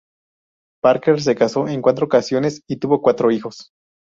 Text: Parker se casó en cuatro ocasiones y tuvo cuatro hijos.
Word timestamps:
Parker 0.81 1.21
se 1.21 1.35
casó 1.35 1.67
en 1.67 1.79
cuatro 1.83 2.07
ocasiones 2.07 2.63
y 2.67 2.77
tuvo 2.77 3.03
cuatro 3.03 3.29
hijos. 3.29 3.69